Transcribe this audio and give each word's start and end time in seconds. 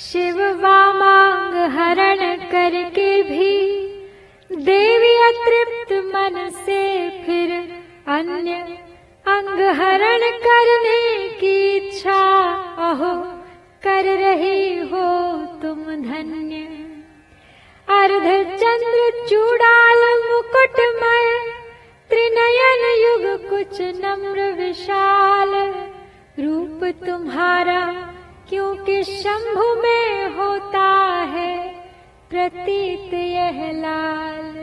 शिव 0.04 0.38
वामाङ्ग 0.62 1.56
हरण 1.74 2.20
करके 2.52 3.10
भी 3.28 3.50
देवी 4.68 5.10
अतृप्त 5.26 5.92
मन 6.14 6.38
से 6.64 6.80
फिर 7.26 7.52
अन्य 8.16 8.54
अंग 9.34 9.60
हरण 9.80 10.24
करने 10.46 11.02
की 11.40 11.52
इच्छा 11.76 12.22
अहो 12.88 13.12
कर 13.84 14.04
रही 14.24 14.62
हो 14.94 15.06
तुम 15.62 15.84
धन्य। 16.08 16.64
अर्ध 18.00 18.26
चंद्र 18.64 19.00
चूड़ाल 19.28 20.02
मुकुटमय 20.30 21.30
त्रिनयन 22.10 22.82
युग 22.98 23.48
कुछ 23.48 23.80
नम्र 23.96 24.44
विशाल। 24.54 25.52
रूप 26.38 26.84
तुम्हारा 27.06 27.80
क्योंकि 28.48 29.02
शंभु 29.04 29.64
में 29.82 30.36
होता 30.36 30.86
है 31.26 31.56
प्रतीत 32.30 33.14
यह 33.14 33.60
लाल। 33.74 34.56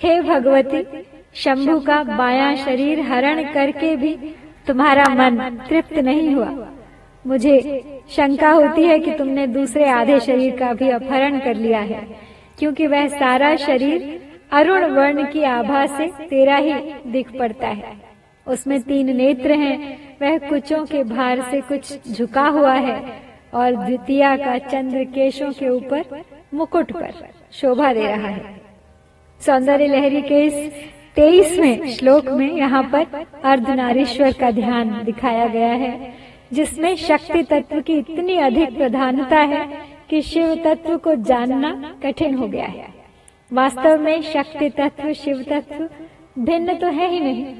हे 0.00 0.20
भगवती, 0.22 0.84
शंभु 1.34 1.78
का 1.80 2.02
बाया 2.04 2.54
शरीर 2.56 3.00
हरण 3.02 3.42
करके 3.52 3.94
भी 3.96 4.14
तुम्हारा 4.66 5.04
मन 5.14 5.38
तृप्त 5.68 5.98
नहीं 6.00 6.34
हुआ। 6.34 6.50
मुझे 7.24 7.60
शंका 8.10 8.50
होती 8.52 8.84
है 8.84 8.98
कि 8.98 9.10
तुमने 9.10 9.46
दूसरे 9.48 9.88
आधे 9.90 10.18
शरीर 10.20 10.56
का 10.56 10.72
भी 10.72 10.90
अपहरण 10.90 11.38
कर 11.40 11.54
लिया 11.56 11.80
है, 11.80 12.06
क्योंकि 12.58 12.86
वह 12.86 13.06
सारा 13.10 13.54
शरीर 13.58 14.23
अरुण 14.50 14.84
वर्ण 14.90 15.24
की 15.24 15.42
आभा 15.42 15.84
से 15.86 16.06
तेरा 16.28 16.56
ही 16.56 16.72
दिख 17.06 17.30
पड़ता 17.38 17.68
है। 17.68 17.92
उसमें 18.46 18.80
तीन 18.82 19.16
नेत्र 19.16 19.52
हैं, 19.52 19.76
वह 20.22 20.38
कुचों 20.38 20.84
के 20.86 21.02
भार 21.04 21.40
से 21.40 21.60
कुछ 21.60 22.10
झुका 22.10 22.46
हुआ 22.48 22.74
है 22.74 23.00
और 23.54 23.76
द्वितीया 23.76 24.36
का 24.36 24.58
चंद्र 24.58 25.04
केशों 25.04 25.50
के 25.52 25.68
ऊपर 25.68 26.22
मुकुट 26.54 26.92
पर 26.92 27.12
शोभा 27.52 27.92
दे 27.92 28.06
रहा 28.06 28.28
है। 28.28 28.62
सौंदर्य 29.40 29.86
लहरी 29.86 30.22
के 30.22 30.42
इस 30.42 30.72
तेईसवें 31.16 31.88
श्लोक 31.88 32.28
में 32.28 32.50
यहाँ 32.52 32.82
पर 32.92 33.26
अर्धनारीश्वर 33.44 34.32
का 34.32 34.50
ध्यान 34.50 35.02
दिखाया 35.04 35.46
गया 35.46 35.72
है, 35.72 36.12
जिसमें 36.52 36.94
शक्ति 36.96 37.42
तत्व 37.42 37.80
की 37.80 37.98
इतनी 37.98 38.36
अधिक 38.38 38.76
प्रधानता 38.76 39.40
है 39.42 39.66
कि 40.10 40.22
शिव 40.22 40.54
तत्व 40.64 40.96
को 40.98 41.14
जानना 41.14 41.72
कठिन 42.02 42.34
हो 42.34 42.48
गया 42.48 42.66
है। 42.66 42.93
वास्तव 43.54 44.00
में 44.00 44.22
शक्ति 44.22 44.68
तत्व, 44.70 45.12
शिव 45.12 45.42
तत्व 45.42 45.88
भिन्न 46.38 46.74
तो 46.74 46.86
है 46.86 47.08
ही 47.10 47.20
नहीं। 47.20 47.54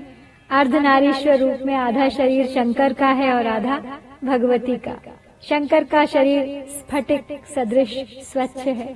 अर्धनारीश्वर 0.50 1.39
रूप 1.39 1.61
में 1.67 1.75
आधा 1.75 2.09
शरीर 2.09 2.47
शंकर 2.47 2.92
का 2.92 3.09
है 3.09 3.33
और 3.34 3.47
आधा 3.47 3.78
भगवती 4.25 4.77
का। 4.78 4.97
शंकर 5.42 5.84
का 5.84 6.05
शरीर 6.06 6.65
स्फटिक, 6.70 7.47
सदृश, 7.47 7.95
स्वच्छ 8.22 8.66
है, 8.66 8.94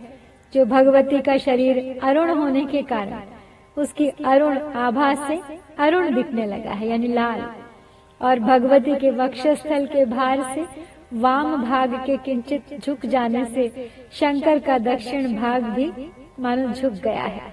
जो 0.53 0.65
भगवती 0.65 1.21
का 1.21 1.37
शरीर 1.39 1.99
अरुण 2.03 2.31
होने 2.31 2.65
के 2.67 2.83
कारण 2.83 3.21
उसकी 3.77 4.09
अरुण 4.09 4.59
आभा 4.59 5.15
से 5.27 5.41
अरुण 5.79 6.15
दिखने 6.15 6.47
लगा 6.47 6.71
है, 6.71 6.89
यानी 6.89 7.09
लाल। 7.09 7.49
और 8.21 8.39
भगवती 8.41 8.95
के 8.95 9.11
वक्षस्थल 9.17 9.87
के 9.87 10.05
भार 10.07 10.43
से 10.55 10.67
वाम 11.15 11.57
भाग 11.63 11.95
के 12.07 12.17
किंचित 12.17 12.79
झुक 12.81 13.07
जाने 13.07 13.45
से 13.45 13.91
शंकर 14.13 14.59
का 14.59 14.79
दक्षिण 14.79 15.35
भाग 15.37 15.65
भी 15.65 15.93
मानो 16.41 16.73
झुक 16.73 16.93
गया 17.05 17.23
है। 17.23 17.53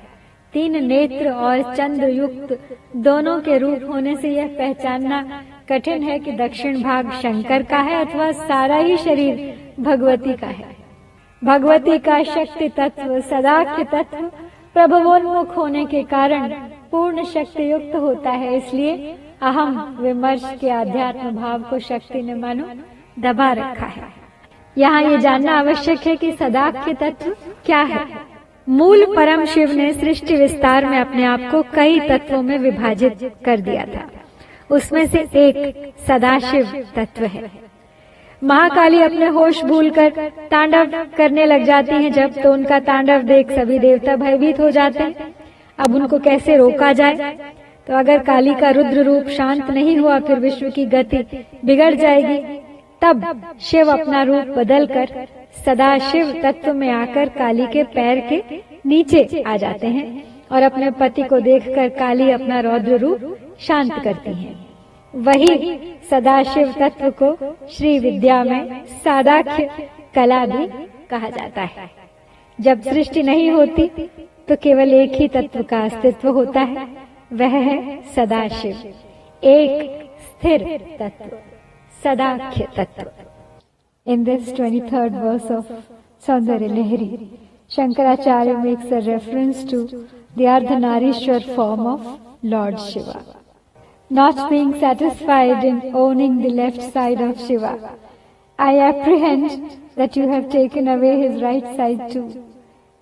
तीन 0.53 0.85
नेत्र 0.85 1.29
और 1.29 1.73
चंद्र 1.75 2.07
युक्त 2.07 2.77
दोनों 2.95 3.39
के 3.41 3.57
रूप 3.57 3.83
होने 3.89 4.15
से 4.15 4.29
यह 4.29 4.47
पहचानना 4.47 5.21
कठिन 5.69 6.03
है 6.03 6.17
कि 6.19 6.31
दक्षिण 6.31 6.81
भाग 6.83 7.11
शंकर 7.11 7.63
का 7.63 7.77
है 7.77 8.05
अथवा 8.05 8.31
सारा 8.31 8.75
ही 8.77 8.97
शरीर 8.97 9.73
भगवती 9.79 10.33
का 10.33 10.47
है। 10.47 10.75
भगवती 11.41 11.97
का 11.99 12.21
शक्ति 12.23 12.69
तत्व, 12.69 13.19
सदाख्य 13.21 13.83
तत्व 13.83 14.29
प्रभवोन्मुख 14.73 15.55
होने 15.57 15.85
के 15.85 16.03
कारण 16.03 16.53
पूर्ण 16.91 17.23
शक्ति 17.23 17.71
युक्त 17.71 17.95
होता 17.95 18.31
है। 18.31 18.55
इसलिए 18.57 19.15
अहम 19.41 19.97
विमर्श 19.99 20.43
के 20.61 20.69
आध्यात्म 20.69 21.31
भाव 21.31 21.61
को 21.61 21.79
शक्ति 21.79 22.21
ने 22.21 22.35
मानो 22.35 22.65
दबा 23.19 23.51
रखा 23.53 23.85
है। 23.85 24.13
यहाँ 24.77 25.01
ये 25.01 25.17
जानना 25.17 25.57
आवश्यक 25.59 26.07
है 26.07 26.15
कि 26.15 26.31
सदाख्य 26.31 26.93
तत्व 26.93 27.35
क्या 27.65 27.81
है। 27.83 28.05
मूल 28.67 29.05
परम 29.15 29.45
शिव 29.45 29.71
ने 29.71 29.91
सृष्टि 29.93 30.35
विस्तार 30.35 30.85
में 30.85 30.97
अपने 30.99 31.23
आप 31.23 31.41
को 31.51 31.61
कई 31.75 31.99
तत्वों 31.99 32.41
में 32.41 32.57
विभाजित 32.57 33.31
कर 33.45 33.59
दिया 33.59 33.85
था। 33.85 34.07
उसमें 34.69 35.05
से 35.07 35.19
एक 35.19 35.93
सदाशिव 36.07 36.71
तत्व 36.95 37.25
है। 37.25 37.49
महाकाली 38.41 39.01
अपने 39.01 39.27
होश 39.27 39.63
भूलकर 39.63 40.31
तांडव 40.51 41.05
करने 41.17 41.45
लग 41.45 41.63
जाती 41.63 41.95
हैं 41.95 42.11
जब 42.11 42.41
तो 42.43 42.53
उनका 42.53 42.79
तांडव 42.79 43.21
देख 43.21 43.51
सभी 43.51 43.79
देवता 43.79 44.15
भयभीत 44.15 44.59
हो 44.59 44.69
जाते 44.71 45.03
हैं। 45.03 45.33
अब 45.79 45.95
उनको 45.95 46.19
कैसे 46.19 46.57
रोका 46.57 46.91
जाए? 46.93 47.33
तो 47.87 47.93
अगर 47.93 48.17
काली 48.17 48.53
का 48.53 48.69
रुद्र 48.69 49.03
रूप 49.03 49.27
शांत 49.27 49.69
नहीं 49.69 49.97
हुआ, 49.97 50.19
फिर 50.19 50.39
विश्व 50.39 50.69
की 50.69 50.85
गति 50.85 51.17
बिगड़ 51.65 51.93
जाएगी। 51.93 52.37
तब 53.01 53.53
शिव 53.61 53.91
अपना 53.91 54.23
रूप 54.23 54.57
बदलकर 54.57 55.27
सदा 55.55 55.97
शिव 56.01 56.31
तत्व 56.43 56.73
में 56.73 56.89
आकर 56.91 57.29
काली 57.29 57.65
के 57.67 57.83
पैर 57.93 58.19
के 58.29 58.61
नीचे 58.85 59.43
आ 59.43 59.55
जाते 59.57 59.87
हैं 59.87 60.23
और 60.51 60.61
अपने 60.61 60.91
पति 60.91 61.23
को 61.23 61.39
देखकर 61.39 61.89
काली 61.89 62.29
अपना 62.31 62.59
रौद्र 62.59 62.97
रूप 62.97 63.55
शांत 63.59 63.93
करती 64.03 64.33
हैं। 64.33 64.53
वही 65.13 65.77
सदाशिव 66.09 66.73
तत्व 66.79 67.09
को 67.21 67.35
श्री 67.67 67.97
विद्या 67.99 68.43
में 68.43 68.83
सादाख्य 69.03 69.89
कला 70.15 70.45
भी 70.45 70.67
कहा 71.09 71.29
जाता 71.29 71.61
है। 71.61 71.89
जब 72.59 72.81
सृष्टि 72.83 73.23
नहीं 73.23 73.49
होती 73.51 73.87
तो 74.47 74.55
केवल 74.55 74.93
एक 74.93 75.11
ही 75.11 75.27
तत्व 75.27 75.63
का 75.63 75.79
अस्तित्व 75.81 76.29
होता 76.29 76.61
है। 76.61 76.87
वह 77.33 77.57
है 77.59 78.01
सदाशिव। 78.15 78.93
एक 79.43 80.03
स्थिर 80.21 80.63
तत्व। 80.99 81.37
सदाख्य 82.03 82.67
तत्व। 82.77 83.09
In 84.05 84.23
this 84.23 84.51
23rd 84.51 85.13
verse 85.19 85.49
of 85.49 85.65
Sandhya 86.23 86.59
Lahiri, 86.59 87.39
Shankaracharya 87.67 88.63
makes 88.63 88.85
a 88.91 89.01
reference 89.11 89.63
to 89.63 90.07
the 90.35 90.43
Ardhanarishwar 90.43 91.55
form 91.55 91.87
of 91.87 92.21
Lord 92.43 92.79
Shiva. 92.79 93.25
Not 94.11 94.51
being 94.51 94.79
satisfied 94.79 95.63
in 95.63 95.95
owning 95.95 96.43
the 96.43 96.49
left 96.49 96.93
side 96.93 97.19
of 97.19 97.39
Shiva, 97.47 97.97
I 98.59 98.77
apprehend 98.77 99.81
that 99.95 100.15
you 100.15 100.29
have 100.29 100.51
taken 100.51 100.87
away 100.87 101.27
his 101.27 101.41
right 101.41 101.65
side 101.75 102.11
too, 102.11 102.43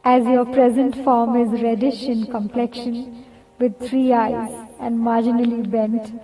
as 0.05 0.25
your 0.25 0.45
present 0.45 0.95
form 1.03 1.35
is 1.35 1.61
reddish 1.61 2.03
in 2.03 2.27
complexion, 2.27 3.25
with 3.59 3.77
three 3.77 4.13
eyes 4.13 4.53
and 4.79 4.97
marginally 4.97 5.69
bent 5.69 6.21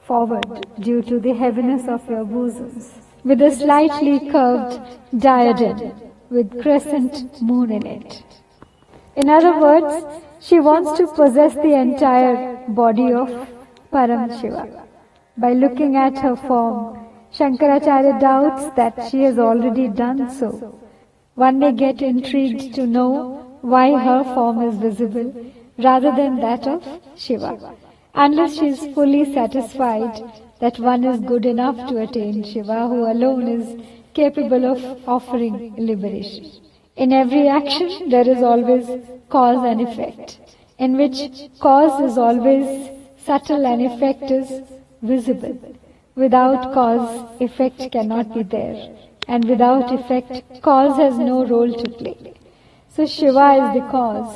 forward 0.00 0.66
due 0.80 1.02
to 1.02 1.20
the 1.20 1.34
heaviness 1.34 1.86
of 1.86 2.08
your 2.08 2.24
bosoms 2.24 2.94
with 3.24 3.40
a 3.42 3.50
slightly 3.50 4.30
curved 4.30 4.80
diadem 5.18 5.92
with 6.30 6.60
crescent 6.62 7.40
moon 7.42 7.70
in 7.70 7.86
it. 7.86 8.22
In 9.16 9.28
other 9.28 9.58
words, 9.60 10.04
she 10.40 10.58
wants 10.58 10.98
to 10.98 11.06
possess 11.06 11.54
the 11.54 11.74
entire 11.74 12.56
body 12.68 13.12
of 13.12 13.28
Param 13.92 14.40
Shiva. 14.40 14.86
By 15.36 15.52
looking 15.52 15.96
at 15.96 16.18
her 16.18 16.36
form, 16.36 16.98
Shankaracharya 17.32 18.20
doubts 18.20 18.74
that 18.76 19.10
she 19.10 19.22
has 19.22 19.38
already 19.38 19.88
done 19.88 20.30
so. 20.30 20.78
One 21.34 21.58
may 21.58 21.72
get 21.72 22.02
intrigued 22.02 22.74
to 22.74 22.86
know 22.86 23.58
why 23.60 23.96
her 23.96 24.24
form 24.34 24.62
is 24.62 24.74
visible 24.76 25.32
rather 25.78 26.12
than 26.12 26.40
that 26.40 26.66
of 26.66 26.82
Shiva, 27.16 27.74
unless 28.14 28.58
she 28.58 28.68
is 28.68 28.86
fully 28.94 29.24
satisfied 29.32 30.22
that 30.62 30.78
one 30.78 31.04
is 31.10 31.18
good 31.28 31.44
enough 31.44 31.78
to 31.88 31.98
attain 32.02 32.44
Shiva, 32.44 32.86
who 32.88 33.00
alone 33.10 33.48
is 33.48 33.70
capable 34.14 34.64
of 34.72 35.08
offering 35.08 35.74
liberation. 35.76 36.50
In 36.94 37.12
every 37.12 37.48
action, 37.48 38.10
there 38.10 38.28
is 38.28 38.42
always 38.42 38.86
cause 39.28 39.64
and 39.70 39.80
effect, 39.80 40.38
in 40.78 40.96
which 40.96 41.18
cause 41.58 42.00
is 42.08 42.16
always 42.16 42.90
subtle 43.26 43.66
and 43.66 43.82
effect 43.90 44.30
is 44.30 44.60
visible. 45.02 45.58
Without 46.14 46.72
cause, 46.74 47.08
effect 47.40 47.90
cannot 47.90 48.32
be 48.34 48.42
there. 48.42 48.96
And 49.26 49.48
without 49.48 49.92
effect, 49.92 50.62
cause 50.62 50.96
has 50.98 51.18
no 51.18 51.44
role 51.44 51.72
to 51.72 51.90
play. 51.90 52.34
So 52.88 53.06
Shiva 53.06 53.48
is 53.62 53.68
the 53.80 53.88
cause, 53.90 54.32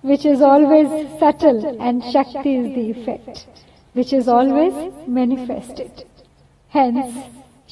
which 0.00 0.24
is 0.24 0.40
always 0.40 0.88
subtle, 1.18 1.76
and 1.80 2.02
Shakti 2.04 2.54
is 2.54 2.74
the 2.74 2.90
effect, 2.92 3.46
which 3.96 4.12
is 4.12 4.28
always 4.28 4.74
manifested. 5.06 6.04
Hence, 6.68 7.14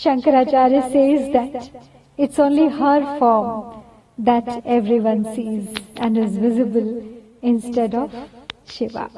Shankaracharya 0.02 0.82
says 0.94 1.32
that 1.34 1.70
it's 2.16 2.38
only 2.38 2.68
her 2.68 3.18
form 3.18 3.82
that 4.16 4.62
everyone 4.64 5.24
sees 5.34 5.68
and 5.96 6.16
is 6.16 6.38
visible 6.38 6.90
instead 7.42 7.94
of 7.94 8.14
Shiva. 8.64 9.10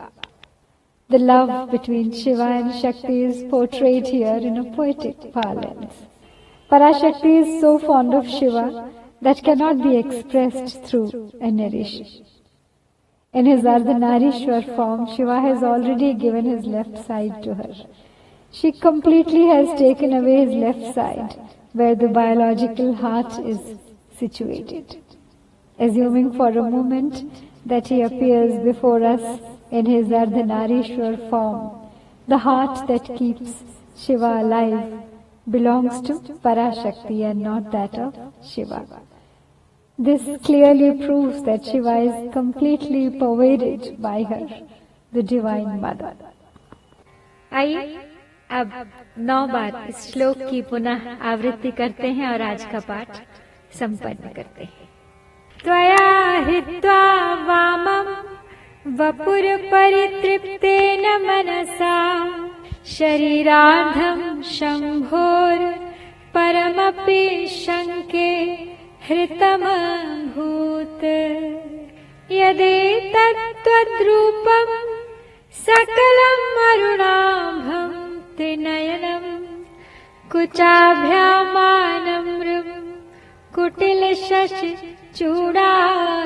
The 1.09 1.19
love 1.19 1.71
between 1.71 2.13
Shiva 2.13 2.49
and 2.61 2.75
Shakti 2.75 3.23
is 3.23 3.45
portrayed 3.51 4.09
here 4.09 4.39
in 4.49 4.57
a 4.57 4.65
poetic 4.75 5.33
parlance. 5.33 5.95
Parashakti 6.69 7.35
is 7.43 7.61
so 7.61 7.79
fond 7.79 8.15
of 8.15 8.29
Shiva 8.29 8.91
that 9.23 9.45
cannot 9.45 9.81
be 9.81 9.97
expressed 9.99 10.83
through 10.83 11.31
a 11.41 11.53
narration. 11.53 12.27
In 13.39 13.45
his 13.45 13.65
Ardhanarishwar 13.65 14.75
form, 14.75 15.07
Shiva 15.15 15.39
has 15.43 15.63
already 15.63 16.15
given 16.15 16.47
his 16.47 16.65
left 16.65 17.07
side 17.07 17.43
to 17.43 17.53
her. 17.53 17.75
She 18.51 18.73
completely 18.73 19.43
has 19.49 19.79
taken 19.79 20.15
away 20.15 20.37
his 20.47 20.55
left 20.55 20.95
side, 20.95 21.35
where 21.75 21.95
the 21.95 22.09
biological 22.09 22.95
heart 22.95 23.39
is 23.41 23.61
situated. 24.19 24.97
Assuming 25.79 26.33
for 26.33 26.49
a 26.49 26.71
moment 26.71 27.31
that 27.67 27.89
he 27.89 28.01
appears 28.01 28.55
before 28.65 29.05
us 29.05 29.27
in 29.71 29.85
his 29.85 30.07
Ardhanarishwar 30.07 31.29
form, 31.29 31.61
the 32.29 32.39
heart 32.39 32.89
that 32.89 33.05
keeps 33.19 33.65
Shiva 33.99 34.33
alive 34.45 34.95
belongs 35.51 36.01
to 36.09 36.15
Parashakti 36.47 37.21
and 37.31 37.43
not 37.43 37.71
that 37.71 37.99
of 37.99 38.15
Shiva. 38.43 38.87
This 39.99 40.23
clearly 40.45 41.07
proves 41.07 41.43
that 41.45 41.65
Shiva 41.65 41.97
is 41.99 42.33
completely 42.33 43.11
pervaded 43.11 43.97
by 43.99 44.23
her, 44.25 44.47
the 45.13 45.23
Divine 45.25 45.81
Mother. 45.81 46.15
आइए 47.53 47.97
अब 48.51 48.71
नौ 49.21 49.47
बार 49.47 49.87
इस 49.89 49.97
श्लोक 50.13 50.37
की 50.51 50.61
पुनः 50.71 51.01
आवृत्ति 51.31 51.71
करते 51.79 52.09
हैं 52.11 52.27
और 52.33 52.43
आज 52.43 52.65
का 52.73 52.81
पाठ 52.89 53.17
संपन्न 53.79 54.29
करते 54.37 54.65
हैं 54.65 54.87
त्वया 55.61 56.09
हित्वा 56.49 57.03
वामम् 57.47 58.11
वपुरपरितृप्तेन 58.99 61.05
मनसा 61.27 61.97
शरीरार्धम् 62.99 64.43
शम्भोर् 64.53 65.65
परमपि 66.35 67.25
शङ्के 67.51 68.33
हृतमभूत्। 69.09 71.05
यदेतत्त्वद्रूपम् 72.39 73.45
सकलम् 75.67 76.59
अरुणाभम् 76.69 77.95
त्रिनयनम् 78.37 79.31
कुचाभ्यामानमृम् 80.33 81.23
कुटिलशशि 83.55 84.73
चूडालमुकुटम् 85.17 86.21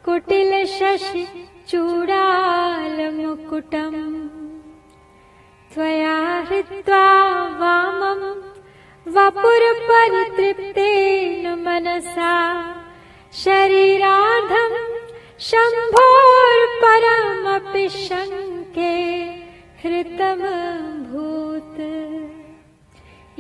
कुटिलशशि 0.05 1.25
चूडालमुकुटम् 1.71 2.29
त्वया 5.73 6.19
हृत्वा 6.51 7.05
वामम् 7.63 8.50
वपुरपरितृप्तेन 9.09 11.45
मनसा। 11.65 12.33
शरीरार्धम् 13.33 14.77
शम्भोर्परमपि 15.41 17.89
शङ्के 17.89 18.95
हृतमभूत्। 19.83 21.81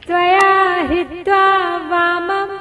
त्वया 0.07 0.49
हित्वा 0.89 1.45
वामम् 1.91 2.55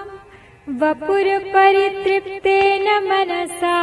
वपुरपरितृप्तेन 0.81 2.87
मनसा। 3.09 3.79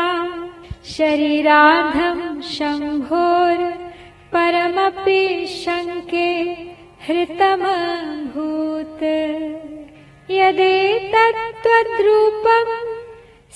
शरीरार्धम् 0.96 2.42
शम्भोर् 2.54 3.66
परमपि 4.34 5.22
शङ्के 5.64 6.30
हृतमभूत्। 7.06 9.06
यदेतत्त्वद्रूपम् 10.40 12.74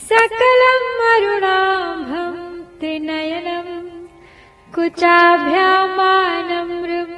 सकलम् 0.10 0.90
अरुणाभम् 1.14 2.42
त्रिनयनम् 2.80 3.77
कुचाभ्यामानमृम् 4.78 7.14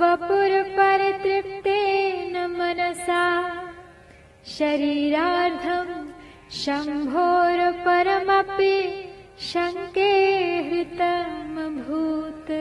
वपुरपरितृप्तेन 0.00 2.34
मनसा 2.58 3.22
शरीरार्धम् 4.56 6.07
शम्भोरपरमपि 6.52 8.74
शङ्के 9.40 10.12
हृतमभूत्। 10.68 12.52